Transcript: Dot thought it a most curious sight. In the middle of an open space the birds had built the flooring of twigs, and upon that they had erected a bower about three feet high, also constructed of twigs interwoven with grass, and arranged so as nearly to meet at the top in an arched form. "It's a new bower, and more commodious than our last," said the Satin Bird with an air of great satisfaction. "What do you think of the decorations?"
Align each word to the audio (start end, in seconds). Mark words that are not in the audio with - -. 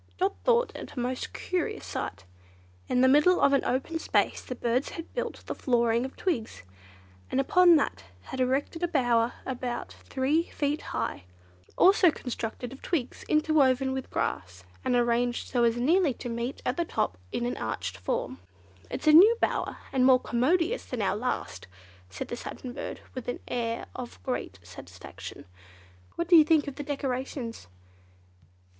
Dot 0.17 0.33
thought 0.43 0.75
it 0.75 0.93
a 0.93 0.99
most 0.99 1.31
curious 1.31 1.85
sight. 1.85 2.25
In 2.89 3.01
the 3.01 3.07
middle 3.07 3.39
of 3.39 3.53
an 3.53 3.63
open 3.63 3.99
space 3.99 4.41
the 4.41 4.55
birds 4.55 4.89
had 4.89 5.13
built 5.13 5.45
the 5.45 5.53
flooring 5.53 6.05
of 6.05 6.15
twigs, 6.17 6.63
and 7.29 7.39
upon 7.39 7.75
that 7.75 7.97
they 7.97 8.27
had 8.29 8.39
erected 8.39 8.81
a 8.81 8.87
bower 8.87 9.33
about 9.45 9.93
three 10.05 10.49
feet 10.49 10.81
high, 10.81 11.25
also 11.77 12.09
constructed 12.09 12.73
of 12.73 12.81
twigs 12.81 13.23
interwoven 13.29 13.93
with 13.93 14.09
grass, 14.09 14.63
and 14.83 14.95
arranged 14.95 15.47
so 15.49 15.63
as 15.63 15.77
nearly 15.77 16.15
to 16.15 16.29
meet 16.29 16.63
at 16.65 16.77
the 16.77 16.83
top 16.85 17.15
in 17.31 17.45
an 17.45 17.55
arched 17.57 17.95
form. 17.97 18.39
"It's 18.89 19.05
a 19.05 19.13
new 19.13 19.37
bower, 19.39 19.77
and 19.93 20.03
more 20.03 20.19
commodious 20.19 20.83
than 20.83 21.03
our 21.03 21.15
last," 21.15 21.67
said 22.09 22.29
the 22.29 22.35
Satin 22.35 22.73
Bird 22.73 23.01
with 23.13 23.27
an 23.27 23.37
air 23.47 23.85
of 23.95 24.17
great 24.23 24.57
satisfaction. 24.63 25.45
"What 26.15 26.27
do 26.27 26.35
you 26.35 26.43
think 26.43 26.67
of 26.67 26.77
the 26.77 26.83
decorations?" 26.83 27.67